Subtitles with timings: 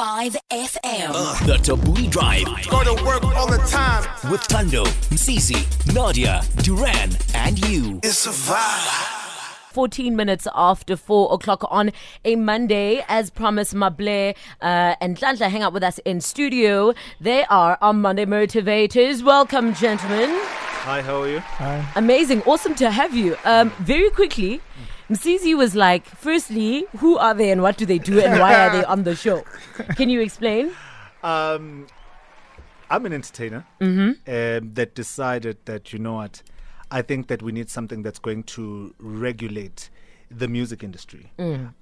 [0.00, 1.46] 105 FM.
[1.46, 4.02] The Thabooty Drive Go to work all the time.
[4.30, 5.60] with Thando, Msizi,
[5.94, 8.00] Nadia, Duran, and you.
[8.02, 9.74] It's a vibe.
[9.74, 11.92] 14 minutes after 4 o'clock on
[12.24, 13.04] a Monday.
[13.08, 14.32] As promised, Mable
[14.62, 16.94] uh, and Tlantra hang out with us in studio.
[17.20, 19.22] They are our Monday motivators.
[19.22, 20.30] Welcome, gentlemen.
[20.30, 21.40] Hi, how are you?
[21.40, 21.86] Hi.
[21.96, 22.40] Amazing.
[22.44, 23.36] Awesome to have you.
[23.44, 24.62] Um, very quickly,
[25.10, 28.70] Msizi was like, firstly, who are they and what do they do and why are
[28.70, 29.44] they on the show?
[29.96, 30.70] Can you explain?
[31.24, 31.88] Um,
[32.88, 36.42] I'm an entertainer um, that decided that, you know what,
[36.92, 39.90] I think that we need something that's going to regulate
[40.30, 41.32] the music industry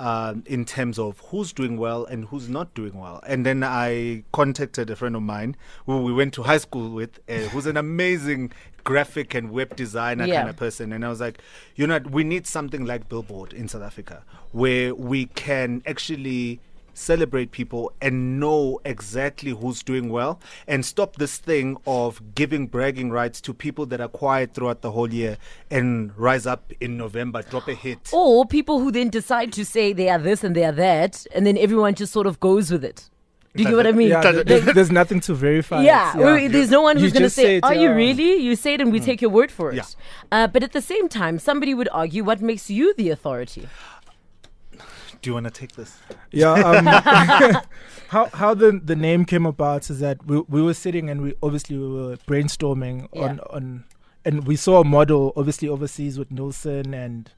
[0.00, 3.20] um, in terms of who's doing well and who's not doing well.
[3.26, 7.18] And then I contacted a friend of mine who we went to high school with,
[7.28, 8.52] uh, who's an amazing
[8.84, 10.36] graphic and web designer Yeah.
[10.38, 10.92] kind of person.
[10.94, 11.40] And I was like,
[11.76, 16.60] you know, we need something like Billboard in South Africa where we can actually
[16.98, 23.10] celebrate people and know exactly who's doing well and stop this thing of giving bragging
[23.10, 25.38] rights to people that are quiet throughout the whole year
[25.70, 28.10] and rise up in November, drop a hit.
[28.12, 31.46] Or people who then decide to say they are this and they are that, and
[31.46, 33.08] then everyone just sort of goes with it.
[33.56, 34.08] Do you get what I mean?
[34.08, 35.82] Yeah, there's, there's nothing to verify.
[35.82, 36.18] Yeah, it.
[36.18, 38.36] well, there's no one who's going to say, say it, Are you really?
[38.36, 39.76] You say it and we take your word for it.
[39.76, 39.84] Yeah.
[40.30, 43.68] Uh, but at the same time, somebody would argue what makes you the authority?
[45.22, 45.98] Do you want to take this?
[46.30, 46.54] Yeah.
[46.78, 46.86] Um,
[48.08, 51.34] how how the the name came about is that we we were sitting and we
[51.42, 53.22] obviously we were brainstorming Yeah.
[53.22, 53.84] on on
[54.24, 57.30] and we saw a model obviously overseas with Nielsen and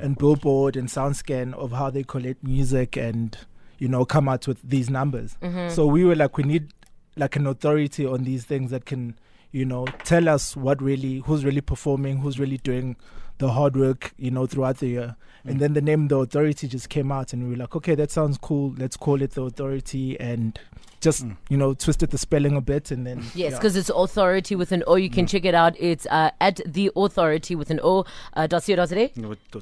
[0.00, 3.36] and Billboard and SoundScan of how they collect music and
[3.78, 5.36] you know come out with these numbers.
[5.68, 6.72] So we were like we need
[7.16, 9.16] like an authority on these things that can
[9.50, 12.96] you know tell us what really who's really performing, who's really doing
[13.38, 15.16] the hard work you know throughout the year.
[15.44, 18.12] And then the name the authority just came out and we were like okay that
[18.12, 20.56] sounds cool let's call it the authority and
[21.00, 23.50] just you know twisted the spelling a bit and then Yes, yeah.
[23.50, 24.94] because it's authority with an O.
[24.94, 25.74] You can check it out.
[25.80, 28.04] It's uh, at the authority with an O.
[28.34, 29.12] Uh, dot co dot today.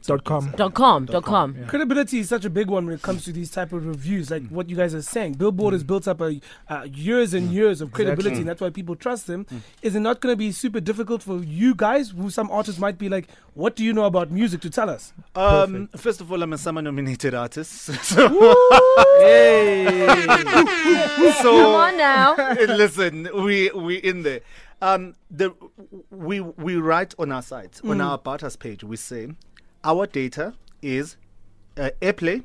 [0.07, 1.07] dot com Dot com.
[1.07, 1.57] Dot com.
[1.67, 4.47] Credibility is such a big one when it comes to these type of reviews, like
[4.49, 5.35] what you guys are saying.
[5.35, 8.95] Billboard has built up a uh, years and years of credibility, and that's why people
[8.95, 9.47] trust them.
[9.81, 12.99] Is it not going to be super difficult for you guys, who some artists might
[12.99, 13.29] be like,
[13.61, 16.59] "What do you know about music to tell us?" Um, first of all, I'm a
[16.59, 17.73] SAMA nominated artist.
[17.83, 18.29] so, so
[21.43, 22.35] Come on now.
[22.83, 24.41] listen, we we in there.
[24.83, 25.55] Um, the
[26.11, 28.83] we we write on our site on our about us page.
[28.83, 29.29] We say
[29.85, 31.17] our data is
[31.77, 32.45] uh, airplay.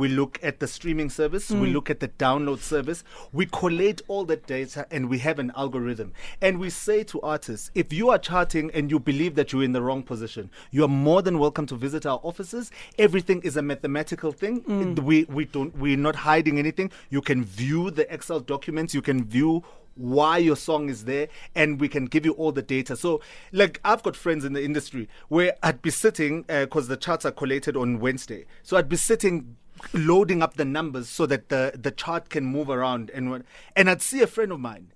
[0.00, 1.50] We look at the streaming service.
[1.50, 1.74] We hmm.
[1.74, 3.04] look at the download service.
[3.34, 6.14] We collate all that data and we have an algorithm.
[6.40, 9.72] And we say to artists, if you are charting and you believe that you're in
[9.72, 12.70] the wrong position, you are more than welcome to visit our offices.
[12.98, 14.60] Everything is a mathematical thing.
[14.60, 14.94] Hmm.
[14.94, 16.90] We we don't we're not hiding anything.
[17.10, 18.94] You can view the Excel documents.
[18.94, 19.64] You can view
[19.96, 23.20] why your song is there and we can give you all the data so
[23.52, 27.26] like i've got friends in the industry where i'd be sitting uh, because the charts
[27.26, 29.56] are collated on wednesday so i'd be sitting
[29.92, 33.44] loading up the numbers so that the the chart can move around and
[33.76, 34.92] and i'd see a friend of mine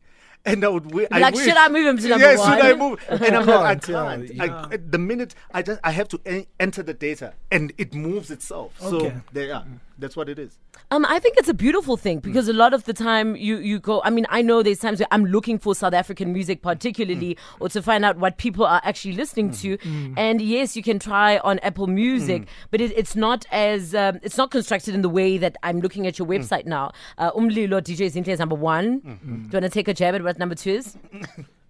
[0.46, 2.36] and I would wi- I Like, wish- should I move him to number one?
[2.36, 3.00] yeah, should I move?
[3.08, 4.72] And I'm like, I Can't, yeah, can't.
[4.72, 8.30] I, the minute I just I have to en- enter the data, and it moves
[8.30, 8.72] itself.
[8.80, 8.90] Okay.
[8.90, 9.16] So Okay.
[9.32, 9.62] there, yeah,
[9.98, 10.58] that's what it is.
[10.90, 13.78] Um, I think it's a beautiful thing because a lot of the time you, you
[13.78, 14.02] go.
[14.04, 17.68] I mean, I know there's times where I'm looking for South African music, particularly, or
[17.70, 19.78] to find out what people are actually listening to.
[20.16, 24.36] And yes, you can try on Apple Music, but it, it's not as um, it's
[24.36, 26.92] not constructed in the way that I'm looking at your website now.
[27.18, 28.98] Uh, Umlilo DJ Zinhle is number one.
[28.98, 30.96] Do you want to take a jab at what number two is?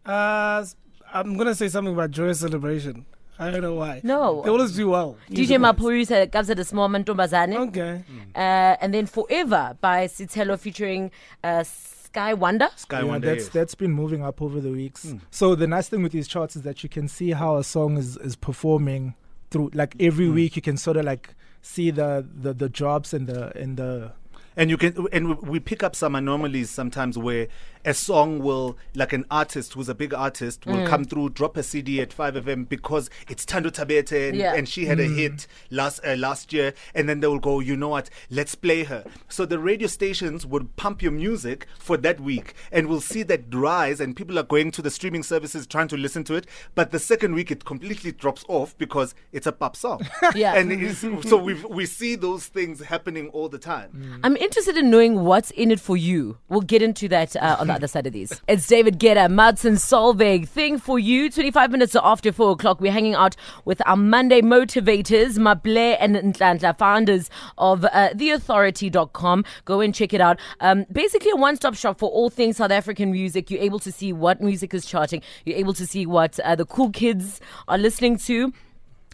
[0.06, 0.76] Uh, s-
[1.12, 3.06] I'm gonna say something about Joyous Celebration.
[3.38, 4.00] I don't know why.
[4.04, 4.42] No.
[4.42, 5.16] they always do well.
[5.28, 5.74] DJ music-wise.
[5.74, 7.56] Mapurisa comes at a small mantombazane.
[7.68, 8.04] Okay.
[8.34, 8.38] Uh,
[8.80, 11.10] and then Forever by Sitelo featuring
[11.42, 12.70] uh, Skye Wanda.
[12.76, 13.34] Sky yeah, one day.
[13.34, 15.14] that's that's been moving up over the weeks.
[15.32, 17.96] So the nice thing with these charts is that you can see how a song
[17.96, 19.14] is is performing
[19.50, 23.26] through like every week you can sort of like see the the the drops and
[23.26, 24.12] the and the
[24.56, 27.48] and you can and we- we pick up some anomalies sometimes where
[27.84, 31.62] a song will like an artist who's a big artist will come through drop a
[31.62, 34.54] cd at 5fm because it's Thando Thabethe and, Yeah.
[34.54, 37.76] and she had a hit last uh, last year and then they will go you
[37.76, 42.20] know what let's play her so the radio stations would pump your music for that
[42.20, 45.88] week and we'll see that rise and people are going to the streaming services trying
[45.88, 49.52] to listen to it but the second week it completely drops off because it's a
[49.52, 50.00] pop song
[50.34, 50.54] Yeah.
[50.54, 54.90] and it's, so we we see those things happening all the time I'm interested in
[54.90, 56.38] knowing what's in it for you.
[56.48, 58.40] We'll get into that uh, on the other side of these.
[58.48, 60.48] It's David Guetta, Martin Solveig.
[60.48, 61.30] Thing for you.
[61.30, 66.78] 25 minutes after 4 o'clock, we're hanging out with our Monday motivators, Maple and Ntlantla,
[66.78, 69.44] founders of uh, theothority.com.
[69.64, 70.38] Go and check it out.
[70.60, 73.50] Um, basically, a one stop shop for all things South African music.
[73.50, 76.66] You're able to see what music is charting, you're able to see what uh, the
[76.66, 78.52] cool kids are listening to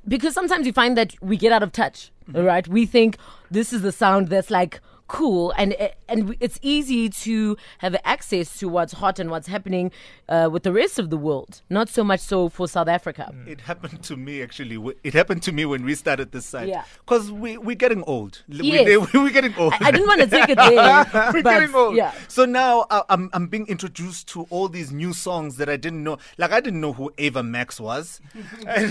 [0.09, 3.17] because sometimes you find that we get out of touch all right we think
[3.51, 4.81] this is the sound that's like
[5.11, 5.75] cool and
[6.09, 9.91] and it's easy to have access to what's hot and what's happening
[10.29, 13.25] uh, with the rest of the world not so much so for south africa
[13.55, 14.77] It happened to me actually.
[15.03, 16.69] It happened to me when we started this site.
[16.69, 16.85] Yeah.
[17.05, 18.33] Because we, we're getting old.
[18.49, 18.87] Yes.
[19.13, 19.73] We, we're getting old.
[19.81, 20.75] I, I didn't want to take it there
[21.35, 21.95] we're but, getting old.
[21.97, 26.03] yeah So now I'm, I'm being introduced to all these new songs that I didn't
[26.07, 26.19] know.
[26.39, 28.21] Like I didn't know who Ava Max was.
[28.67, 28.89] and,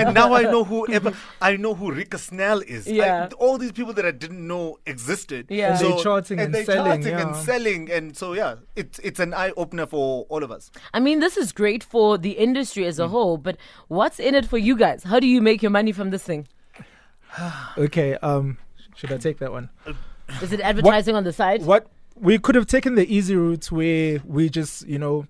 [0.00, 2.86] and now I know who Eva, I know who Rika Snell is.
[2.88, 3.28] Like, Yeah.
[3.38, 5.46] all these people that I didn't know existed.
[5.52, 5.72] Yeah.
[5.72, 7.90] And they charting and they selling, charting and selling.
[7.90, 10.70] And so, yeah, it's, it's an eye opener for all of us.
[10.94, 12.88] i mean this is great for the industry Mm.
[12.92, 13.56] as a whole but
[13.88, 16.42] what's in it for you guys how do you make your money from this thing
[17.78, 18.58] Okay, um,
[18.96, 19.68] should I take that one?
[20.42, 24.20] is it advertising on the side What we could have taken the easy route where
[24.24, 25.26] we just, you know,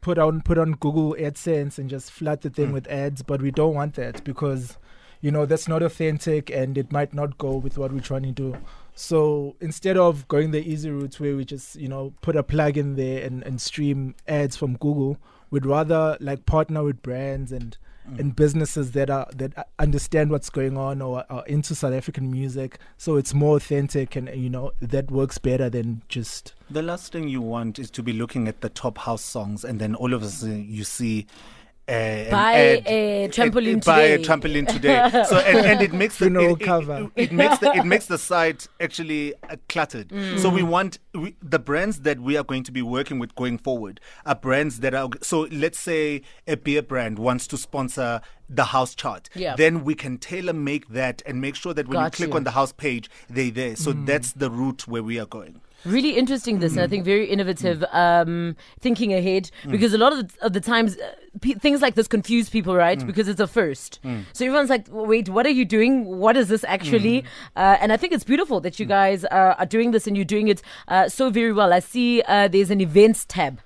[0.00, 3.50] put on put on Google AdSense and just flood the thing with ads, but we
[3.50, 4.76] don't want that because,
[5.20, 8.32] you know, that's not authentic and it might not go with what we're trying to
[8.32, 8.56] do.
[8.94, 12.76] So instead of going the easy route where we just, you know, put a plug
[12.76, 15.18] in there and, and stream ads from Google,
[15.50, 17.76] we'd rather like partner with brands and
[18.08, 18.18] mm.
[18.18, 22.78] and businesses that are that understand what's going on or are into South African music,
[22.96, 27.28] so it's more authentic and you know that works better than just The last thing
[27.28, 30.22] you want is to be looking at the top house songs, and then all of
[30.22, 31.26] a sudden you see.
[31.88, 34.24] Uh, Buy ad- a trampoline buy a today.
[34.28, 35.24] trampoline today.
[35.28, 37.10] So and, and it makes the Funeral it, it- cover.
[37.16, 40.10] It, it makes the it makes the site actually uh, cluttered.
[40.10, 40.16] So
[40.50, 40.54] Mm.
[40.54, 43.98] we want we, the brands that we are going to be working with going forward
[44.24, 45.08] are brands that are.
[45.20, 49.28] So let's say a beer brand wants to sponsor the house chart.
[49.34, 49.56] Yeah.
[49.56, 52.36] Then we can tailor make that and make sure that when Got you click you.
[52.36, 53.74] on the house page, they're there.
[53.74, 55.60] So that's the route where we are going.
[55.84, 60.28] Really interesting this, and I think very innovative um, thinking ahead because a lot of
[60.28, 63.04] the, of the times uh, pe things like this confuse people, right?
[63.06, 63.98] Because it's a first.
[64.32, 66.04] So everyone's like, wait, what are you doing?
[66.04, 67.24] What is this actually?
[67.56, 70.24] Uh, and I think it's beautiful that you guys uh, are doing this and you're
[70.24, 71.72] doing it uh, so very well.
[71.72, 73.60] I see uh, there's an events tab.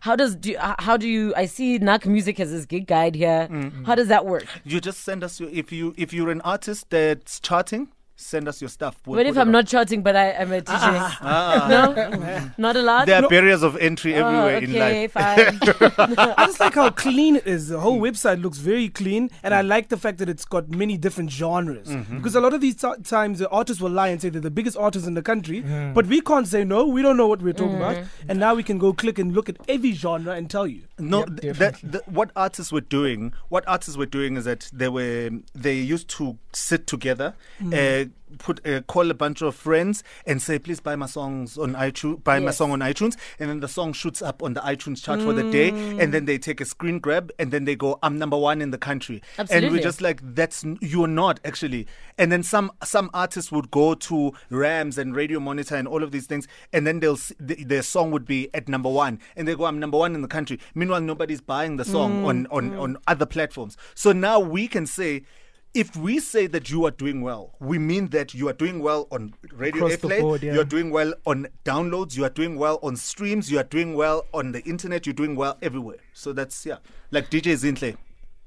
[0.00, 1.34] How does do uh, how do you?
[1.36, 3.48] I see Nak Music has this gig guide here.
[3.84, 4.46] How does that work?
[4.64, 7.88] You just send us your if you if you're an artist that's charting,
[8.20, 8.96] send us your stuff.
[9.06, 10.64] We'll What if I'm not charting but I am a ah, DJ?
[10.70, 11.68] Ah, ah.
[11.68, 13.06] no, not allowed.
[13.06, 15.12] There are barriers of entry Oh, everywhere in okay, life.
[15.12, 16.34] fine.
[16.38, 17.68] I just like how clean it is.
[17.68, 20.96] The whole website looks very clean, and I like the fact that it's got many
[20.96, 21.88] different genres.
[21.88, 22.16] Mm-hmm.
[22.18, 24.50] Because a lot of these ti times, the artists will lie and say they're the
[24.50, 25.94] biggest artists in the country, mm.
[25.94, 26.86] but we can't say no.
[26.86, 28.06] We don't know what we're talking about, mm.
[28.28, 30.82] and now we can go click and look at every genre and tell you.
[30.98, 34.70] No, Yep, th- that, th- what artists were doing, what artists were doing is that
[34.72, 37.72] they were they used to sit together, mm.
[37.72, 41.74] uh, put uh, call a bunch of friends and say, please buy my songs on
[41.74, 45.02] iTunes, buy my song on iTunes, and then the song shoots up on the iTunes
[45.02, 45.70] chart for the day,
[46.00, 48.70] and then they take a screen grab, and then they go, I'm number one in
[48.70, 49.20] the country,
[49.50, 51.86] and we're just like, that's you're not actually,
[52.18, 56.12] and then some some artists would go to Rams and Radio Monitor and all of
[56.12, 59.56] these things, and then they'll th- their song would be at number one, and they
[59.56, 60.60] go, I'm number one in the country.
[60.74, 63.76] Meanwhile, nobody's buying the song on on on other platforms.
[63.94, 65.24] So now we can say.
[65.72, 69.06] If we say that you are doing well, we mean that you are doing well
[69.12, 70.54] on radio Across airplay, board, yeah.
[70.54, 73.94] you are doing well on downloads, you are doing well on streams, you are doing
[73.94, 75.98] well on the internet, you're doing well everywhere.
[76.12, 76.78] So that's yeah,
[77.12, 77.96] like DJ Zinhle.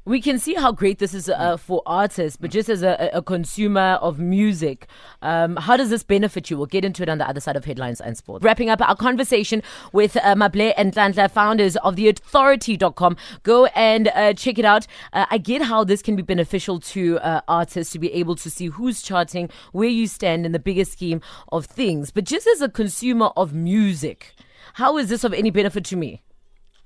[0.06, 3.22] We can see how great this is uh, for artists, but just as a, a
[3.22, 4.88] consumer of music,
[5.22, 6.58] um, how does this benefit you?
[6.58, 8.44] We'll get into it on the other side of headlines and sports.
[8.44, 13.16] Wrapping up our conversation with uh, Mable and Tlantla, founders of theothority.com.
[13.44, 14.88] Go and uh, check it out.
[15.14, 18.50] Uh, I get how this can be beneficial to uh, artists to be able to
[18.50, 21.22] see who's charting, where you stand in the bigger scheme
[21.54, 22.12] of things.
[22.12, 24.36] But just as a consumer of music,
[24.74, 26.24] how is this of any benefit to me?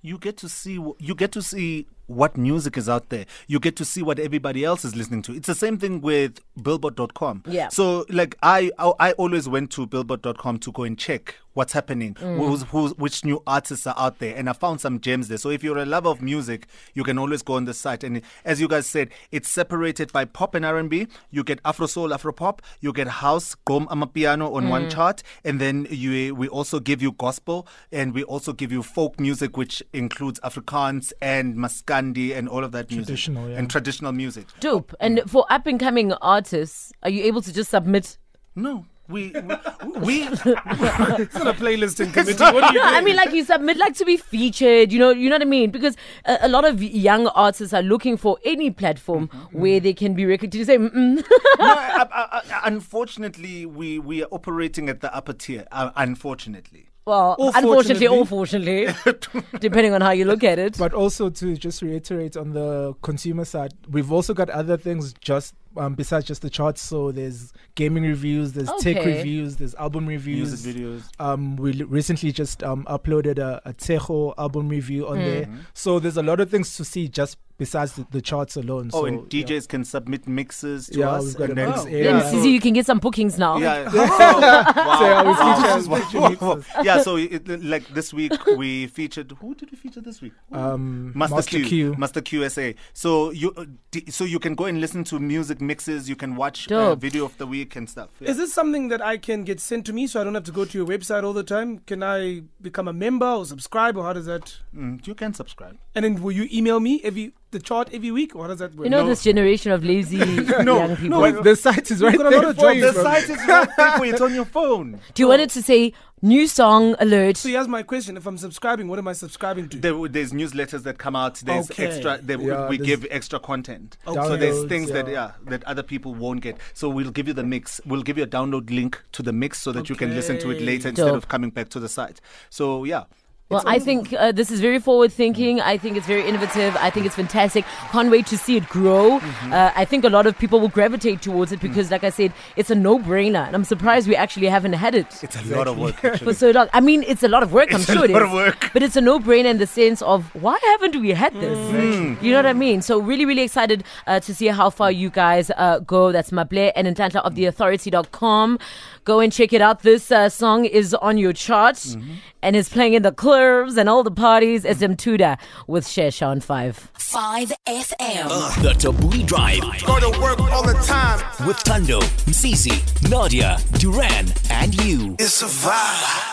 [0.01, 3.25] you get to see you get to see what music is out there.
[3.47, 5.33] You get to see what everybody else is listening to.
[5.33, 7.69] It's the same thing with billboard.com Yeah.
[7.69, 12.13] so like i i, I always went to billboard.com to go and check what's happening
[12.13, 12.37] mm.
[12.37, 15.39] who's, who's, which new artists are out there and i found some gems there.
[15.39, 18.03] So if you're a lover of music you can always go on the site.
[18.03, 22.13] And as you guys said it's separated by pop and r&b you get afro soul
[22.13, 22.61] afro pop.
[22.79, 24.91] You get house gqom amapiano on one mm.
[24.91, 25.23] chart.
[25.43, 29.57] And then you we also give you gospel and we also give you folk music
[29.57, 31.55] which includes afrikaans and
[31.97, 33.59] maskandi and all of that Traditional, music yeah.
[33.59, 34.93] and traditional music Dope.
[34.99, 38.17] And for up and coming artists, are you able to just submit?
[38.55, 42.43] no we we, we It's not a playlisting committee.
[42.43, 42.93] What are you doing?
[42.93, 44.91] I mean, like you submit, like to be featured.
[44.91, 45.71] You know, you know what I mean?
[45.71, 49.59] Because a, a lot of young artists are looking for any platform Mm-hmm.
[49.61, 50.55] where they can be recognized.
[50.55, 51.15] You say, Mm-mm.
[51.15, 51.23] no,
[51.59, 55.65] I, I, I, unfortunately, we, we are operating at the upper tier.
[55.71, 58.87] Uh, unfortunately, well, Or unfortunately, or fortunately.
[58.93, 60.77] fortunately, depending on how you look at it.
[60.77, 65.55] But also to just reiterate on the consumer side, we've also got other things just
[65.77, 66.81] um, besides just the charts.
[66.81, 70.65] So there's gaming reviews, there's tech reviews, there's album reviews.
[70.65, 71.03] music videos.
[71.19, 75.43] Um, we l- recently just um, uploaded a, a Tejo album review on there.
[75.45, 75.57] Mm-hmm.
[75.73, 78.89] So there's a lot of things to see just besides the, the charts alone.
[78.93, 79.43] Oh, so, and yeah.
[79.43, 81.83] DJs can submit mixes to Yeah, us, we've got and a mix Oh.
[81.85, 82.29] Then, Yeah.
[82.31, 83.57] Susie, you can get some bookings now.
[83.57, 83.89] Yeah.
[84.97, 85.81] So yeah, we Wow.
[85.81, 87.01] feature feature yeah.
[87.01, 89.31] So, it, like this week, we featured.
[89.41, 90.33] Who did we feature this week?
[90.51, 91.95] Um, Master, Master Q, Q.
[91.97, 92.75] Master QSA.
[92.93, 96.09] So you, uh, d- so you can go and listen to music mixes.
[96.09, 98.09] You can watch uh, video of the week and stuff.
[98.19, 98.29] Yeah.
[98.31, 100.51] Is this something that I can get sent to me so I don't have to
[100.51, 101.79] go to your website all the time?
[101.79, 104.57] Can I become a member or subscribe or how does that?
[104.75, 105.77] Mm, you can subscribe.
[105.95, 108.85] And then will you email me every the chart every week What does that work?
[108.85, 109.07] You know No.
[109.09, 111.09] this generation of lazy young people.
[111.09, 112.91] No, but the site is right got a there lot of jobs, you.
[112.91, 114.11] The site is right there for you.
[114.13, 114.99] It's on your phone.
[115.13, 117.37] Do you want it to say new song alert?
[117.37, 119.77] So here's my question: If I'm subscribing, what am I subscribing to?
[119.77, 121.35] There, there's newsletters that come out.
[121.35, 121.85] There's Okay.
[121.87, 122.19] extra.
[122.21, 123.97] There, Yeah, we there's give extra content.
[124.05, 125.13] So there's things that yeah.
[125.13, 126.57] yeah that other people won't get.
[126.73, 127.79] So we'll give you the mix.
[127.85, 130.49] We'll give you a download link to the mix so that you can listen to
[130.51, 130.65] it Okay.
[130.65, 131.15] later instead Dope.
[131.15, 132.19] of coming back to the site.
[132.49, 133.03] So yeah.
[133.49, 135.61] Well, I think uh, this is very forward thinking.
[135.61, 136.75] I think it's very innovative.
[136.75, 137.63] I think it's fantastic.
[137.91, 139.19] Can't wait to see it grow.
[139.19, 139.53] Mm-hmm.
[139.53, 141.55] Uh, I think a lot of people will gravitate towards Mm.
[141.55, 143.47] it because, like I said, it's a no brainer.
[143.47, 145.95] And I'm surprised we actually haven't had it It's a lot of work.
[146.25, 146.67] for so long.
[146.73, 148.69] I mean, it's a lot of work, It's I'm sure it lot of work.
[148.73, 151.57] But it's a no brainer in the sense of why haven't we had this?
[151.57, 152.21] Mm.
[152.21, 152.81] You know what I mean?
[152.81, 156.11] So, really, really excited uh, to see how far you guys uh, go.
[156.11, 158.59] That's Mable and Intantla of theothority.com.
[159.05, 159.83] Go and check it out.
[159.83, 162.13] This uh, song is on your chart Mm-hmm.
[162.47, 164.63] And is playing in the clubs and all the parties.
[164.63, 165.37] It's Mtuda
[165.67, 166.91] with Sheshan 5.
[166.93, 168.27] 5 FM.
[168.29, 171.19] Uh, the Thabooty Drive Go to work all the time.
[171.45, 175.17] with Thando, Msizi, Nadia, Duran, and you.
[175.19, 176.26] It's a vibe.